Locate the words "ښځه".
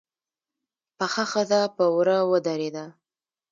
1.31-1.59